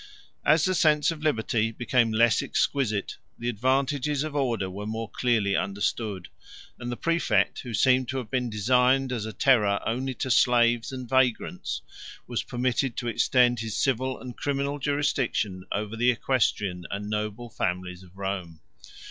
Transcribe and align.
105 0.41 0.53
As 0.55 0.65
the 0.65 0.73
sense 0.73 1.11
of 1.11 1.21
liberty 1.21 1.71
became 1.71 2.11
less 2.11 2.41
exquisite, 2.41 3.17
the 3.37 3.47
advantages 3.47 4.23
of 4.23 4.35
order 4.35 4.67
were 4.67 4.87
more 4.87 5.07
clearly 5.07 5.55
understood; 5.55 6.27
and 6.79 6.91
the 6.91 6.97
præfect, 6.97 7.59
who 7.59 7.71
seemed 7.71 8.07
to 8.09 8.17
have 8.17 8.31
been 8.31 8.49
designed 8.49 9.11
as 9.11 9.27
a 9.27 9.31
terror 9.31 9.79
only 9.85 10.15
to 10.15 10.31
slaves 10.31 10.91
and 10.91 11.07
vagrants, 11.07 11.83
was 12.25 12.41
permitted 12.41 12.97
to 12.97 13.07
extend 13.07 13.59
his 13.59 13.77
civil 13.77 14.19
and 14.19 14.37
criminal 14.37 14.79
jurisdiction 14.79 15.65
over 15.71 15.95
the 15.95 16.09
equestrian 16.09 16.87
and 16.89 17.07
noble 17.07 17.47
families 17.51 18.01
of 18.01 18.17
Rome. 18.17 18.59